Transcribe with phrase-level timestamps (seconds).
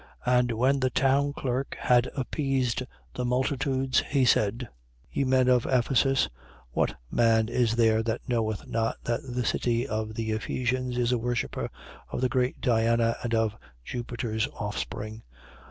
[0.25, 0.39] 19:35.
[0.39, 2.81] And when the town clerk had appeased
[3.13, 4.67] the multitudes, he said:
[5.11, 6.27] Ye men of Ephesus,
[6.71, 11.19] what man is there that knoweth not that the city of the Ephesians is a
[11.19, 11.69] worshipper
[12.09, 15.21] of the great Diana and of Jupiter's offspring?